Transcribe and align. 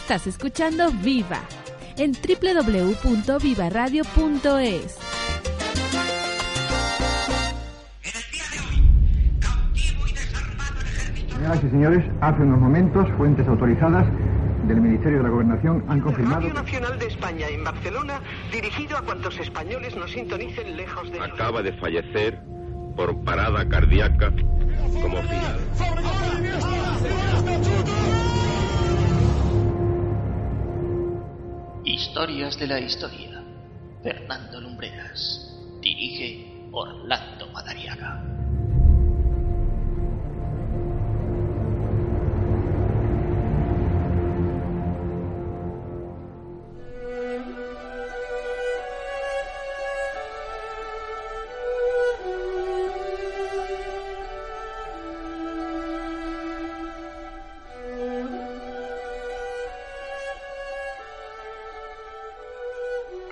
Estás 0.00 0.26
escuchando 0.26 0.90
Viva 1.02 1.40
en 1.98 2.12
www.vivaradio.es. 2.12 4.98
Señoras 11.28 11.62
y 11.62 11.70
señores, 11.70 12.04
hace 12.22 12.42
unos 12.42 12.58
momentos 12.58 13.06
fuentes 13.18 13.46
autorizadas 13.46 14.06
del 14.66 14.80
Ministerio 14.80 15.18
de 15.18 15.24
la 15.24 15.30
Gobernación 15.30 15.84
han 15.88 16.00
confirmado. 16.00 16.40
Radio 16.40 16.54
Nacional 16.54 16.98
de 16.98 17.06
España 17.06 17.46
en 17.48 17.64
Barcelona, 17.64 18.22
dirigido 18.50 18.96
a 18.96 19.02
cuantos 19.02 19.38
españoles 19.38 19.94
nos 19.94 20.10
sintonicen 20.10 20.74
lejos 20.76 21.12
de. 21.12 21.20
Acaba 21.20 21.60
de 21.60 21.74
fallecer 21.74 22.40
por 22.96 23.22
parada 23.24 23.68
cardíaca 23.68 24.32
como 25.02 25.20
final. 25.22 25.58
Historias 32.18 32.58
de 32.58 32.66
la 32.66 32.80
historia. 32.80 33.44
Fernando 34.02 34.60
Lumbreras. 34.60 35.54
Dirige 35.80 36.68
Orlando 36.72 37.46
Madariaga. 37.52 38.37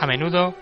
A 0.07 0.09
menudo, 0.09 0.55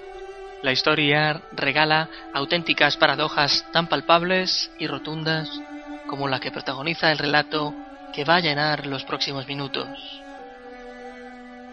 la 0.63 0.73
historia 0.73 1.43
regala 1.53 2.09
auténticas 2.33 2.97
paradojas 2.97 3.67
tan 3.75 3.89
palpables 3.89 4.71
y 4.79 4.87
rotundas 4.87 5.61
como 6.07 6.29
la 6.29 6.41
que 6.41 6.51
protagoniza 6.51 7.13
el 7.13 7.19
relato 7.19 7.75
que 8.15 8.25
va 8.25 8.37
a 8.37 8.41
llenar 8.41 8.87
los 8.87 9.05
próximos 9.05 9.47
minutos. 9.47 9.87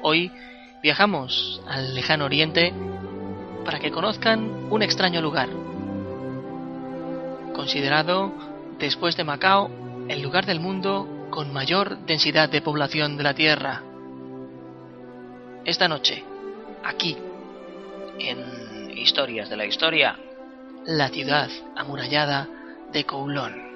Hoy 0.02 0.34
viajamos 0.84 1.62
al 1.66 1.96
lejano 1.96 2.26
oriente 2.26 2.74
para 3.64 3.80
que 3.80 3.90
conozcan 3.90 4.68
un 4.70 4.84
extraño 4.84 5.22
lugar, 5.22 5.48
considerado, 7.56 8.34
después 8.80 9.16
de 9.16 9.24
Macao, 9.24 9.72
el 10.10 10.22
lugar 10.22 10.46
del 10.46 10.60
mundo 10.60 11.30
con 11.30 11.54
mayor 11.54 12.00
densidad 12.00 12.50
de 12.50 12.62
población 12.62 13.16
de 13.16 13.24
la 13.24 13.34
Tierra. 13.34 13.82
Esta 15.64 15.88
noche, 15.88 16.22
aquí, 16.84 17.16
en 18.30 18.98
Historias 18.98 19.50
de 19.50 19.58
la 19.58 19.66
Historia, 19.66 20.18
la 20.86 21.10
ciudad 21.10 21.50
amurallada 21.76 22.48
de 22.92 23.04
Kowloon. 23.06 23.72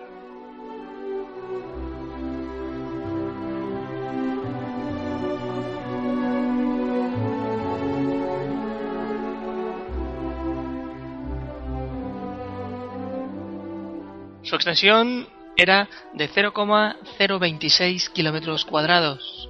Su 14.43 14.55
extensión 14.55 15.27
era 15.57 15.89
de 16.13 16.27
0,026 16.27 18.09
kilómetros 18.09 18.63
cuadrados 18.65 19.49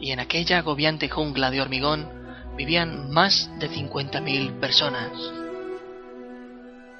y 0.00 0.12
en 0.12 0.20
aquella 0.20 0.58
agobiante 0.58 1.08
jungla 1.08 1.50
de 1.50 1.60
hormigón 1.60 2.17
vivían 2.58 3.12
más 3.12 3.48
de 3.60 3.70
50.000 3.70 4.58
personas. 4.58 5.12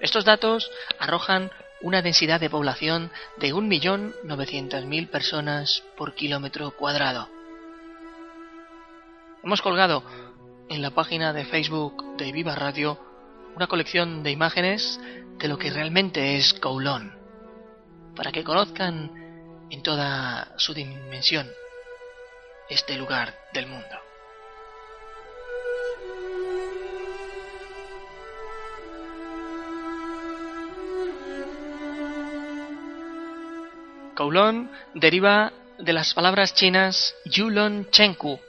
Estos 0.01 0.25
datos 0.25 0.71
arrojan 1.01 1.51
una 1.81 2.01
densidad 2.01 2.39
de 2.39 2.49
población 2.49 3.11
de 3.39 3.53
1.900.000 3.53 5.11
personas 5.11 5.83
por 5.97 6.15
kilómetro 6.15 6.71
cuadrado. 6.71 7.29
Hemos 9.43 9.61
colgado 9.61 10.05
en 10.69 10.81
la 10.81 10.93
página 10.93 11.33
de 11.33 11.45
Facebook 11.45 12.17
de 12.17 12.31
Viva 12.31 12.55
Radio 12.55 12.97
una 13.57 13.67
colección 13.67 14.23
de 14.23 14.31
imágenes 14.31 15.01
de 15.39 15.49
lo 15.49 15.59
que 15.59 15.71
realmente 15.71 16.37
es 16.37 16.55
Kowloon, 16.55 17.19
para 18.15 18.31
que 18.31 18.45
conozcan 18.45 19.67
en 19.71 19.83
toda 19.83 20.53
su 20.57 20.73
dimensión 20.73 21.49
este 22.69 22.97
lugar 22.97 23.35
del 23.53 23.67
mundo. 23.67 24.08
Kowloon 34.19 34.69
deriva 34.95 35.53
de 35.79 35.93
las 35.93 36.13
palabras 36.13 36.53
chinas 36.53 37.15
Yulon 37.25 37.89
Chenku, 37.93 38.41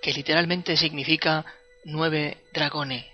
que 0.00 0.12
literalmente 0.12 0.76
significa 0.76 1.44
nueve 1.84 2.36
dragones. 2.54 3.04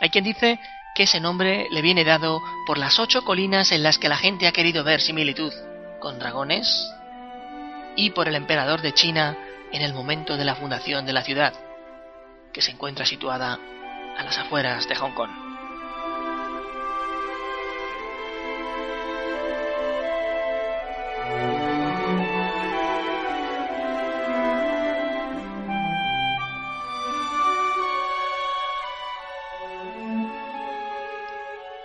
Hay 0.00 0.08
quien 0.08 0.24
dice 0.24 0.58
que 0.94 1.02
ese 1.02 1.20
nombre 1.20 1.66
le 1.70 1.82
viene 1.82 2.04
dado 2.04 2.40
por 2.66 2.78
las 2.78 2.98
ocho 2.98 3.22
colinas 3.22 3.70
en 3.70 3.82
las 3.82 3.98
que 3.98 4.08
la 4.08 4.16
gente 4.16 4.46
ha 4.46 4.52
querido 4.52 4.82
ver 4.82 5.02
similitud 5.02 5.52
con 6.00 6.18
dragones 6.18 6.90
y 7.94 8.08
por 8.08 8.26
el 8.26 8.36
emperador 8.36 8.80
de 8.80 8.94
China 8.94 9.36
en 9.72 9.82
el 9.82 9.92
momento 9.92 10.38
de 10.38 10.46
la 10.46 10.54
fundación 10.54 11.04
de 11.04 11.12
la 11.12 11.22
ciudad, 11.22 11.52
que 12.50 12.62
se 12.62 12.70
encuentra 12.70 13.04
situada 13.04 13.58
a 14.16 14.24
las 14.24 14.38
afueras 14.38 14.88
de 14.88 14.94
Hong 14.94 15.12
Kong. 15.12 15.43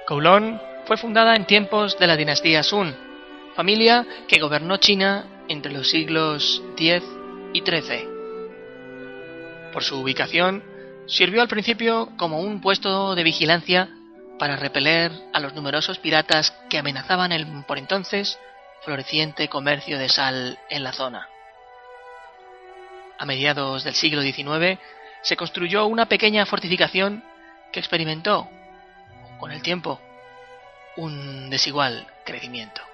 Kowloon 0.09 0.59
fue 0.85 0.97
fundada 0.97 1.35
en 1.35 1.45
tiempos 1.45 1.99
de 1.99 2.07
la 2.07 2.17
dinastía 2.17 2.63
Sun, 2.63 2.95
familia 3.55 4.07
que 4.27 4.39
gobernó 4.39 4.77
China 4.77 5.43
entre 5.47 5.71
los 5.71 5.87
siglos 5.87 6.63
X 6.75 7.03
y 7.53 7.59
XIII. 7.61 8.09
Por 9.71 9.83
su 9.83 9.99
ubicación, 10.01 10.63
sirvió 11.05 11.43
al 11.43 11.47
principio 11.47 12.09
como 12.17 12.39
un 12.39 12.59
puesto 12.59 13.13
de 13.13 13.21
vigilancia 13.21 13.89
para 14.39 14.55
repeler 14.55 15.11
a 15.31 15.39
los 15.39 15.53
numerosos 15.53 15.99
piratas 15.99 16.55
que 16.71 16.79
amenazaban 16.79 17.31
el 17.31 17.45
por 17.67 17.77
entonces 17.77 18.39
floreciente 18.81 19.47
comercio 19.47 19.99
de 19.99 20.09
sal 20.09 20.57
en 20.71 20.83
la 20.83 20.91
zona. 20.91 21.29
A 23.19 23.27
mediados 23.27 23.83
del 23.83 23.93
siglo 23.93 24.23
XIX 24.23 24.79
se 25.21 25.37
construyó 25.37 25.85
una 25.85 26.07
pequeña 26.07 26.47
fortificación 26.47 27.23
que 27.71 27.79
experimentó, 27.79 28.49
con 29.39 29.51
el 29.51 29.61
tiempo, 29.61 29.99
un 30.97 31.49
desigual 31.49 32.05
crecimiento. 32.25 32.88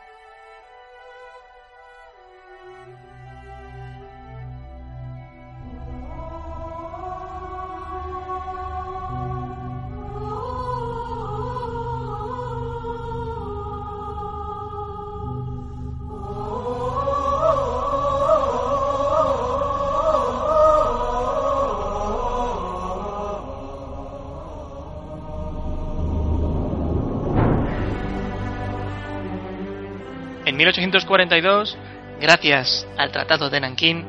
En 30.56 30.60
1842, 30.60 31.78
gracias 32.22 32.88
al 32.98 33.12
Tratado 33.12 33.50
de 33.50 33.60
Nankín, 33.60 34.06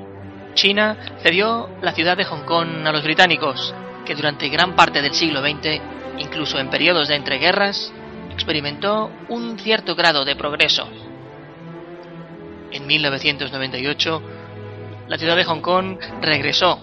China 0.54 0.96
cedió 1.20 1.68
la 1.82 1.90
ciudad 1.90 2.16
de 2.16 2.22
Hong 2.22 2.44
Kong 2.44 2.86
a 2.86 2.92
los 2.92 3.02
británicos, 3.02 3.74
que 4.04 4.14
durante 4.14 4.48
gran 4.48 4.76
parte 4.76 5.02
del 5.02 5.12
siglo 5.12 5.40
XX, 5.40 5.80
incluso 6.18 6.60
en 6.60 6.70
periodos 6.70 7.08
de 7.08 7.16
entreguerras, 7.16 7.92
experimentó 8.30 9.10
un 9.28 9.58
cierto 9.58 9.96
grado 9.96 10.24
de 10.24 10.36
progreso. 10.36 10.88
En 12.70 12.86
1998, 12.86 14.22
la 15.08 15.18
ciudad 15.18 15.34
de 15.34 15.44
Hong 15.46 15.62
Kong 15.62 15.98
regresó 16.22 16.78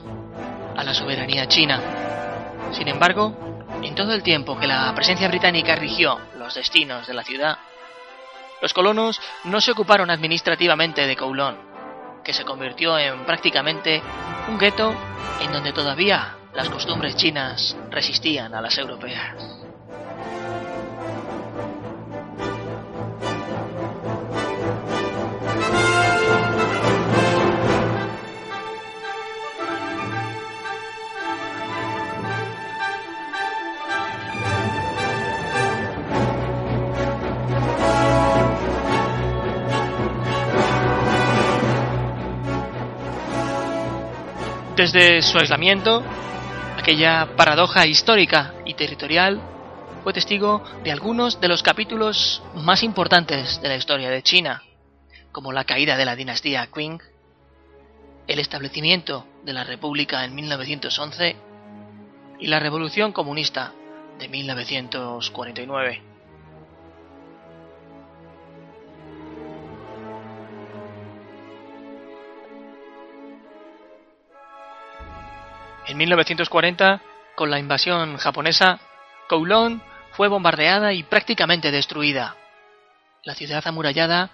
a 0.76 0.84
la 0.84 0.94
soberanía 0.94 1.48
china. 1.48 1.80
Sin 2.74 2.90
embargo, 2.90 3.34
en 3.82 3.96
todo 3.96 4.12
el 4.12 4.24
tiempo 4.24 4.60
que 4.60 4.68
la 4.68 4.94
presencia 4.94 5.30
británica 5.30 5.74
rigió 5.78 6.20
los 6.38 6.54
destinos 6.54 7.08
de 7.08 7.14
la 7.14 7.24
ciudad, 7.24 7.60
los 8.64 8.74
colonos 8.74 9.20
no 9.44 9.60
se 9.60 9.72
ocuparon 9.72 10.10
administrativamente 10.10 11.06
de 11.06 11.18
Kowloon, 11.18 11.58
que 12.24 12.32
se 12.32 12.46
convirtió 12.46 12.98
en 12.98 13.26
prácticamente 13.26 14.02
un 14.48 14.58
gueto 14.58 14.96
en 15.42 15.52
donde 15.52 15.74
todavía 15.74 16.38
las 16.54 16.70
costumbres 16.70 17.18
chinas 17.18 17.76
resistían 17.90 18.56
a 18.56 18.62
las 18.62 18.78
europeas. 18.78 19.63
Desde 44.84 45.22
su 45.22 45.38
aislamiento, 45.38 46.04
aquella 46.78 47.38
paradoja 47.38 47.88
histórica 47.88 48.54
y 48.66 48.74
territorial 48.74 49.42
fue 50.04 50.12
testigo 50.12 50.62
de 50.84 50.92
algunos 50.92 51.40
de 51.40 51.48
los 51.48 51.64
capítulos 51.64 52.44
más 52.54 52.84
importantes 52.84 53.62
de 53.62 53.70
la 53.70 53.78
historia 53.78 54.10
de 54.10 54.22
China, 54.24 54.62
como 55.32 55.54
la 55.54 55.64
caída 55.64 55.96
de 55.96 56.04
la 56.04 56.18
dinastía 56.18 56.68
Qing, 56.68 57.00
el 58.28 58.40
establecimiento 58.40 59.26
de 59.46 59.54
la 59.54 59.64
República 59.64 60.26
en 60.26 60.36
1911 60.36 61.38
y 62.42 62.48
la 62.48 62.60
Revolución 62.60 63.14
Comunista 63.14 63.72
de 64.20 64.28
1949. 64.28 66.13
En 75.86 75.98
1940, 75.98 77.02
con 77.36 77.52
la 77.52 77.60
invasión 77.60 78.18
japonesa, 78.18 78.80
Kowloon 79.28 79.82
fue 80.12 80.30
bombardeada 80.30 80.94
y 80.94 81.04
prácticamente 81.04 81.72
destruida. 81.72 82.38
La 83.24 83.36
ciudad 83.36 83.66
amurallada, 83.68 84.30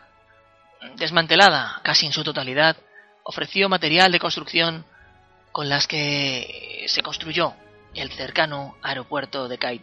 desmantelada 0.97 1.81
casi 1.83 2.05
en 2.05 2.11
su 2.11 2.23
totalidad, 2.23 2.77
ofreció 3.23 3.67
material 3.67 4.11
de 4.11 4.19
construcción 4.19 4.85
con 5.51 5.69
las 5.69 5.87
que 5.87 6.85
se 6.87 7.01
construyó 7.01 7.53
el 7.95 8.11
cercano 8.11 8.77
aeropuerto 8.83 9.47
de 9.47 9.57
Kai 9.57 9.79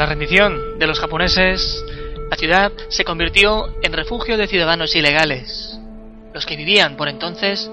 la 0.00 0.06
rendición 0.06 0.78
de 0.78 0.86
los 0.86 0.98
japoneses, 0.98 1.84
la 2.30 2.36
ciudad 2.38 2.72
se 2.88 3.04
convirtió 3.04 3.68
en 3.82 3.92
refugio 3.92 4.38
de 4.38 4.46
ciudadanos 4.46 4.96
ilegales, 4.96 5.78
los 6.32 6.46
que 6.46 6.56
vivían 6.56 6.96
por 6.96 7.10
entonces 7.10 7.70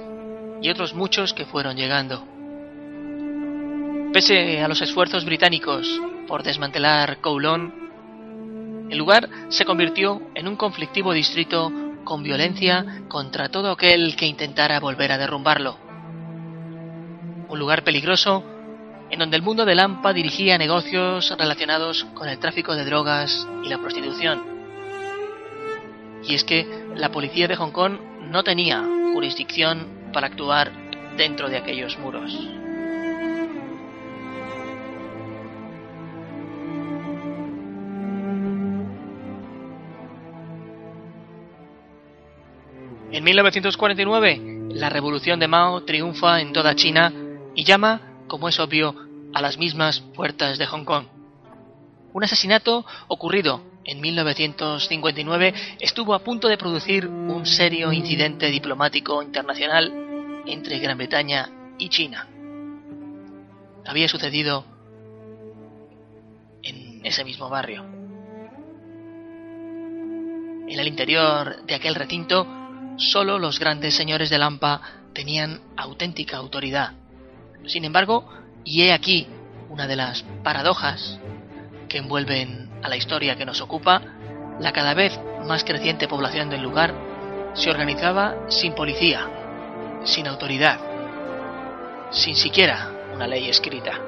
y 0.62 0.70
otros 0.70 0.94
muchos 0.94 1.34
que 1.34 1.46
fueron 1.46 1.78
llegando. 1.78 2.28
Pese 4.12 4.60
a 4.60 4.68
los 4.68 4.82
esfuerzos 4.82 5.24
británicos 5.24 6.02
por 6.28 6.44
desmantelar 6.44 7.22
Kowloon, 7.22 8.88
el 8.90 8.98
lugar 8.98 9.30
se 9.48 9.64
convirtió 9.64 10.22
en 10.36 10.50
un 10.50 10.58
conflictivo 10.58 11.14
distrito 11.14 11.72
con 12.04 12.24
violencia 12.24 13.04
contra 13.08 13.48
todo 13.48 13.72
aquel 13.72 14.18
que 14.18 14.26
intentara 14.26 14.82
volver 14.82 15.14
a 15.14 15.18
derrumbarlo. 15.18 15.78
Un 17.48 17.58
lugar 17.58 17.86
peligroso 17.86 18.44
en 19.10 19.20
donde 19.20 19.38
el 19.38 19.44
mundo 19.44 19.66
de 19.66 19.76
Lampa 19.76 20.14
dirigía 20.14 20.58
negocios 20.58 21.34
relacionados 21.38 22.06
con 22.14 22.28
el 22.28 22.40
tráfico 22.40 22.76
de 22.76 22.86
drogas 22.86 23.48
y 23.64 23.70
la 23.70 23.78
prostitución. 23.78 24.44
Y 26.24 26.36
es 26.36 26.44
que 26.44 26.68
la 26.96 27.10
policía 27.10 27.48
de 27.48 27.56
Hong 27.56 27.72
Kong 27.72 28.00
no 28.30 28.44
tenía 28.44 28.84
jurisdicción 29.14 30.10
para 30.12 30.28
actuar 30.28 30.72
dentro 31.16 31.50
de 31.50 31.58
aquellos 31.58 31.98
muros. 31.98 32.34
En 43.10 43.24
1949, 43.24 44.42
la 44.72 44.90
revolución 44.90 45.40
de 45.40 45.48
Mao 45.48 45.84
triunfa 45.84 46.42
en 46.42 46.52
toda 46.52 46.76
China 46.76 47.12
y 47.56 47.64
llama 47.64 48.07
como 48.28 48.50
es 48.50 48.60
obvio, 48.60 48.96
a 49.34 49.42
las 49.42 49.58
mismas 49.58 50.00
puertas 50.00 50.58
de 50.58 50.66
Hong 50.66 50.86
Kong. 50.86 51.06
Un 52.14 52.24
asesinato 52.24 52.86
ocurrido 53.08 53.62
en 53.84 54.02
1959 54.02 55.54
estuvo 55.80 56.14
a 56.14 56.20
punto 56.20 56.48
de 56.48 56.58
producir 56.58 57.08
un 57.08 57.46
serio 57.46 57.94
incidente 57.94 58.48
diplomático 58.48 59.22
internacional 59.22 60.44
entre 60.46 60.80
Gran 60.80 60.98
Bretaña 60.98 61.50
y 61.78 61.90
China. 61.90 62.28
Había 63.86 64.08
sucedido 64.08 64.66
en 66.64 67.06
ese 67.06 67.24
mismo 67.24 67.50
barrio. 67.50 67.84
En 70.68 70.80
el 70.80 70.88
interior 70.88 71.64
de 71.66 71.76
aquel 71.76 71.96
recinto, 71.96 72.46
solo 72.98 73.40
los 73.40 73.60
grandes 73.60 73.96
señores 73.96 74.30
de 74.30 74.38
Lampa 74.38 74.82
tenían 75.14 75.62
auténtica 75.78 76.38
autoridad 76.38 76.94
sin 77.68 77.86
embargo, 77.86 78.28
y 78.64 78.84
he 78.84 78.94
aquí 78.94 79.28
una 79.70 79.88
de 79.88 79.96
las 79.96 80.24
paradojas 80.44 81.20
que 81.88 82.00
envuelven 82.00 82.70
a 82.82 82.90
la 82.90 82.98
historia 82.98 83.36
que 83.36 83.46
nos 83.46 83.62
ocupa, 83.62 84.02
la 84.60 84.74
cada 84.74 84.94
vez 84.94 85.20
más 85.46 85.64
creciente 85.64 86.08
población 86.08 86.50
del 86.50 86.62
lugar 86.62 86.94
se 87.54 87.70
organizaba 87.70 88.36
sin 88.50 88.74
policía, 88.74 89.28
sin 90.04 90.28
autoridad, 90.28 90.80
sin 92.12 92.36
siquiera 92.36 92.92
una 93.14 93.28
ley 93.28 93.50
escrita. 93.50 94.00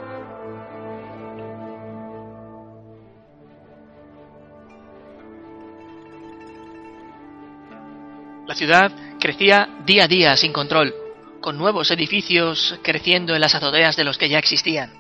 La 8.48 8.56
ciudad 8.56 8.92
crecía 9.20 9.70
día 9.86 10.06
a 10.06 10.08
día 10.08 10.36
sin 10.36 10.52
control, 10.52 10.94
con 11.42 11.58
nuevos 11.58 11.92
edificios 11.92 12.80
creciendo 12.84 13.34
en 13.34 13.42
las 13.42 13.56
azoteas 13.56 13.96
de 13.96 14.04
los 14.04 14.18
que 14.18 14.30
ya 14.30 14.40
existían. 14.40 14.92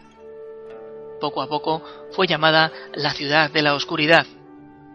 Poco 1.20 1.42
a 1.42 1.48
poco 1.48 1.84
fue 2.12 2.28
llamada 2.28 2.72
la 2.94 3.14
ciudad 3.14 3.52
de 3.52 3.62
la 3.62 3.74
oscuridad, 3.76 4.26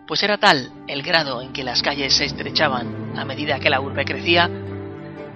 pues 0.07 0.23
era 0.23 0.39
tal 0.39 0.73
el 0.87 1.03
grado 1.03 1.41
en 1.41 1.53
que 1.53 1.65
las 1.65 1.83
calles 1.83 2.15
se 2.15 2.25
estrechaban 2.25 3.17
a 3.19 3.25
medida 3.25 3.61
que 3.61 3.71
la 3.71 3.81
urbe 3.81 4.05
crecía, 4.05 4.51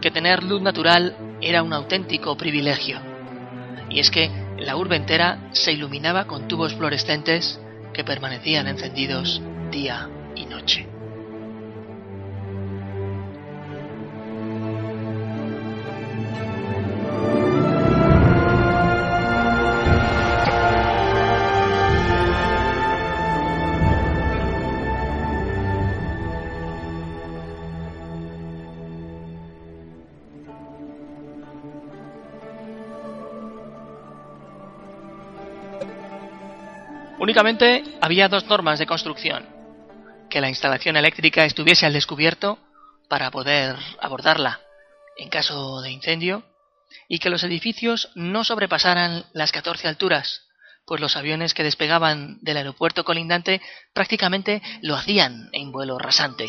que 0.01 0.11
tener 0.11 0.43
luz 0.43 0.63
natural 0.63 1.17
era 1.41 1.63
un 1.63 1.73
auténtico 1.73 2.37
privilegio. 2.37 3.01
Y 3.91 4.01
es 4.01 4.11
que 4.11 4.31
la 4.59 4.77
urbe 4.77 4.97
entera 4.97 5.49
se 5.53 5.73
iluminaba 5.73 6.27
con 6.27 6.49
tubos 6.49 6.75
fluorescentes 6.75 7.61
que 7.95 8.05
permanecían 8.05 8.69
encendidos 8.69 9.41
día 9.71 10.09
y 10.35 10.47
noche. 10.47 10.98
Únicamente 37.19 37.83
había 38.01 38.29
dos 38.29 38.47
normas 38.47 38.79
de 38.79 38.87
construcción. 38.87 39.47
Que 40.31 40.41
la 40.41 40.49
instalación 40.49 40.97
eléctrica 40.97 41.45
estuviese 41.45 41.87
al 41.87 41.93
descubierto 41.93 42.59
para 43.09 43.31
poder 43.31 43.77
abordarla 44.01 44.61
en 45.17 45.29
caso 45.29 45.81
de 45.81 45.91
incendio 45.91 46.45
y 47.09 47.19
que 47.19 47.31
los 47.31 47.43
edificios 47.43 48.11
no 48.15 48.45
sobrepasaran 48.45 49.25
las 49.33 49.51
14 49.53 49.89
alturas, 49.89 50.43
pues 50.87 51.01
los 51.01 51.17
aviones 51.17 51.55
que 51.55 51.65
despegaban 51.65 52.39
del 52.41 52.59
aeropuerto 52.59 53.05
colindante 53.05 53.61
prácticamente 53.93 54.63
lo 54.83 54.95
hacían 54.95 55.49
en 55.53 55.73
vuelo 55.73 55.99
rasante. 55.99 56.47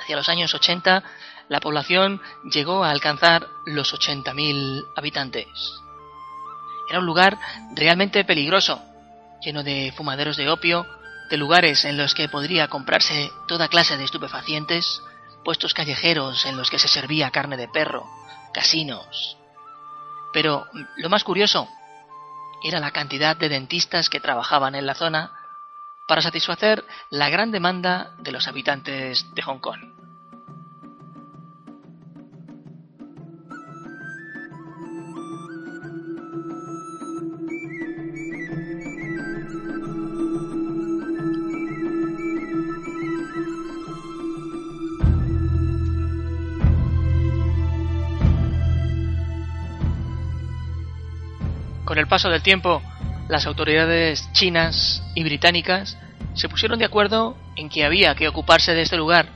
Hacia 0.00 0.16
los 0.16 0.28
años 0.28 0.54
80, 0.54 1.02
la 1.48 1.60
población 1.60 2.20
llegó 2.52 2.84
a 2.84 2.90
alcanzar 2.90 3.48
los 3.66 3.92
80.000 3.92 4.84
habitantes. 4.96 5.46
Era 6.88 7.00
un 7.00 7.06
lugar 7.06 7.38
realmente 7.74 8.24
peligroso, 8.24 8.82
lleno 9.40 9.62
de 9.62 9.92
fumaderos 9.96 10.36
de 10.36 10.48
opio, 10.48 10.86
de 11.30 11.36
lugares 11.36 11.84
en 11.84 11.96
los 11.96 12.14
que 12.14 12.28
podría 12.28 12.68
comprarse 12.68 13.30
toda 13.48 13.68
clase 13.68 13.96
de 13.96 14.04
estupefacientes, 14.04 15.02
puestos 15.44 15.74
callejeros 15.74 16.44
en 16.46 16.56
los 16.56 16.70
que 16.70 16.78
se 16.78 16.88
servía 16.88 17.30
carne 17.30 17.56
de 17.56 17.68
perro, 17.68 18.04
casinos. 18.52 19.36
Pero 20.32 20.66
lo 20.96 21.08
más 21.08 21.24
curioso 21.24 21.68
era 22.62 22.80
la 22.80 22.90
cantidad 22.90 23.36
de 23.36 23.48
dentistas 23.48 24.08
que 24.08 24.20
trabajaban 24.20 24.74
en 24.74 24.86
la 24.86 24.94
zona 24.94 25.32
para 26.06 26.22
satisfacer 26.22 26.84
la 27.10 27.28
gran 27.28 27.50
demanda 27.50 28.12
de 28.18 28.32
los 28.32 28.46
habitantes 28.46 29.34
de 29.34 29.42
Hong 29.42 29.58
Kong. 29.58 29.95
Con 51.96 52.02
el 52.02 52.08
paso 52.08 52.28
del 52.28 52.42
tiempo, 52.42 52.82
las 53.26 53.46
autoridades 53.46 54.30
chinas 54.32 55.02
y 55.14 55.24
británicas 55.24 55.96
se 56.34 56.46
pusieron 56.46 56.78
de 56.78 56.84
acuerdo 56.84 57.38
en 57.56 57.70
que 57.70 57.86
había 57.86 58.14
que 58.14 58.28
ocuparse 58.28 58.74
de 58.74 58.82
este 58.82 58.98
lugar 58.98 59.30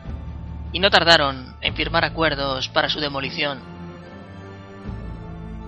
y 0.71 0.79
no 0.79 0.91
tardaron 0.91 1.57
en 1.63 1.75
firmar 1.75 2.05
acuerdos 2.05 2.69
para 2.69 2.91
su 2.91 3.01
demolición. 3.01 3.61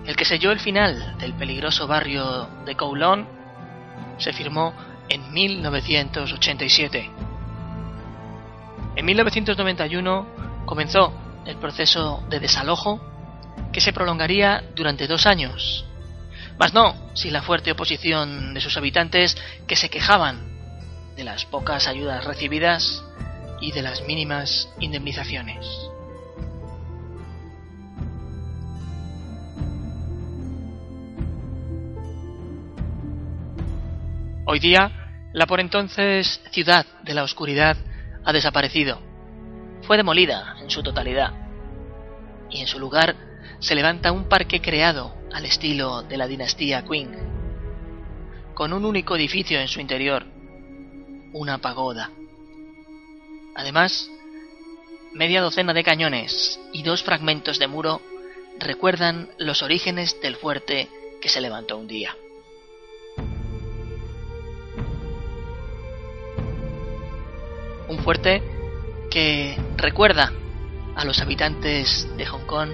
El 0.05 0.15
que 0.15 0.23
selló 0.23 0.51
el 0.51 0.59
final 0.59 1.17
del 1.17 1.33
peligroso 1.33 1.87
barrio 1.87 2.47
de 2.63 2.75
Kowloon 2.75 3.27
se 4.19 4.31
firmó 4.31 4.75
en 5.09 5.33
1987. 5.33 7.09
En 8.97 9.03
1991 9.03 10.27
comenzó 10.67 11.11
el 11.47 11.55
proceso 11.55 12.23
de 12.29 12.39
desalojo 12.39 13.01
que 13.71 13.81
se 13.81 13.93
prolongaría 13.93 14.63
durante 14.75 15.07
dos 15.07 15.25
años 15.25 15.87
mas 16.63 16.73
no 16.73 16.95
sin 17.13 17.33
la 17.33 17.41
fuerte 17.41 17.73
oposición 17.73 18.53
de 18.53 18.61
sus 18.61 18.77
habitantes 18.77 19.35
que 19.67 19.75
se 19.75 19.89
quejaban 19.89 20.39
de 21.13 21.25
las 21.25 21.43
pocas 21.43 21.89
ayudas 21.89 22.23
recibidas 22.23 23.03
y 23.59 23.73
de 23.73 23.81
las 23.81 24.07
mínimas 24.07 24.69
indemnizaciones. 24.79 25.67
Hoy 34.45 34.59
día, 34.59 35.29
la 35.33 35.45
por 35.45 35.59
entonces 35.59 36.39
ciudad 36.51 36.85
de 37.03 37.13
la 37.13 37.23
oscuridad 37.23 37.75
ha 38.23 38.31
desaparecido. 38.31 39.01
Fue 39.81 39.97
demolida 39.97 40.55
en 40.61 40.69
su 40.69 40.81
totalidad. 40.81 41.33
Y 42.49 42.61
en 42.61 42.67
su 42.67 42.79
lugar 42.79 43.32
se 43.63 43.75
levanta 43.75 44.11
un 44.11 44.25
parque 44.25 44.61
creado 44.61 45.15
al 45.31 45.45
estilo 45.45 46.01
de 46.01 46.17
la 46.17 46.27
dinastía 46.27 46.83
Qing, 46.83 47.15
con 48.53 48.73
un 48.73 48.83
único 48.83 49.15
edificio 49.15 49.57
en 49.57 49.69
su 49.69 49.79
interior, 49.79 50.25
una 51.31 51.59
pagoda. 51.59 52.11
Además, 53.55 54.09
media 55.13 55.39
docena 55.39 55.73
de 55.73 55.81
cañones 55.81 56.59
y 56.73 56.83
dos 56.83 57.03
fragmentos 57.03 57.57
de 57.57 57.67
muro 57.67 58.01
recuerdan 58.59 59.29
los 59.37 59.63
orígenes 59.63 60.19
del 60.19 60.35
fuerte 60.35 60.89
que 61.21 61.29
se 61.29 61.39
levantó 61.39 61.77
un 61.77 61.87
día. 61.87 62.17
Un 67.87 67.99
fuerte 67.99 68.43
que 69.09 69.57
recuerda 69.77 70.33
a 70.97 71.05
los 71.05 71.21
habitantes 71.21 72.09
de 72.17 72.25
Hong 72.25 72.45
Kong 72.45 72.71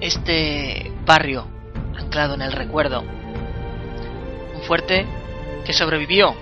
este 0.00 0.92
barrio 1.06 1.46
anclado 1.96 2.34
en 2.34 2.42
el 2.42 2.52
recuerdo. 2.52 3.02
Un 3.02 4.62
fuerte 4.62 5.06
que 5.64 5.72
sobrevivió 5.72 6.34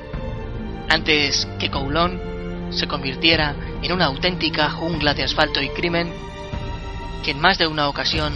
antes 0.88 1.47
que 1.59 1.71
Kowloon 1.71 2.71
se 2.71 2.87
convirtiera 2.87 3.55
en 3.83 3.93
una 3.93 4.07
auténtica 4.07 4.71
jungla 4.71 5.15
de 5.15 5.25
asfalto 5.25 5.61
y 5.61 5.69
crimen 5.71 6.12
que 7.25 7.33
en 7.33 7.41
más 7.41 7.59
de 7.59 7.67
una 7.67 7.88
ocasión 7.88 8.35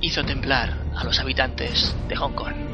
hizo 0.00 0.24
temblar 0.24 0.76
a 0.96 1.04
los 1.04 1.18
habitantes 1.18 1.94
de 2.08 2.16
Hong 2.16 2.32
Kong. 2.32 2.67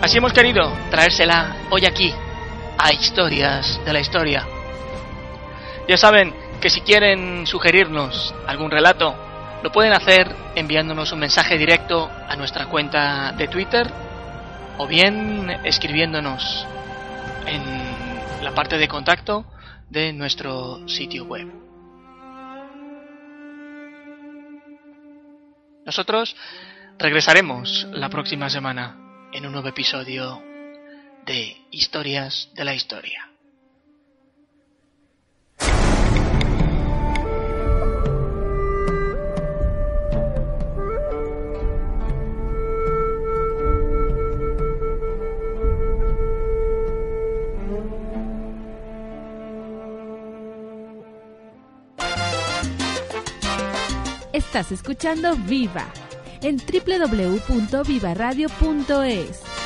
Así 0.00 0.18
hemos 0.18 0.32
querido 0.32 0.72
traérsela 0.90 1.56
hoy 1.70 1.84
aquí, 1.84 2.14
a 2.78 2.92
Historias 2.92 3.80
de 3.84 3.92
la 3.92 3.98
Historia. 3.98 4.46
Ya 5.88 5.96
saben 5.96 6.32
que 6.60 6.70
si 6.70 6.82
quieren 6.82 7.48
sugerirnos 7.48 8.32
algún 8.46 8.70
relato, 8.70 9.16
lo 9.60 9.72
pueden 9.72 9.92
hacer 9.92 10.34
enviándonos 10.54 11.10
un 11.10 11.18
mensaje 11.18 11.58
directo 11.58 12.08
a 12.28 12.36
nuestra 12.36 12.66
cuenta 12.66 13.32
de 13.32 13.48
Twitter 13.48 13.90
o 14.78 14.86
bien 14.86 15.50
escribiéndonos 15.64 16.64
en 17.46 18.44
la 18.44 18.52
parte 18.54 18.78
de 18.78 18.86
contacto 18.86 19.46
de 19.90 20.12
nuestro 20.12 20.88
sitio 20.88 21.24
web. 21.24 21.52
Nosotros 25.84 26.36
regresaremos 27.00 27.88
la 27.90 28.08
próxima 28.08 28.48
semana 28.48 29.07
en 29.32 29.46
un 29.46 29.52
nuevo 29.52 29.68
episodio 29.68 30.42
de 31.26 31.56
Historias 31.70 32.50
de 32.54 32.64
la 32.64 32.74
Historia. 32.74 33.24
Estás 54.32 54.72
escuchando 54.72 55.36
Viva 55.36 55.92
en 56.42 56.58
www.vivaradio.es. 56.58 59.57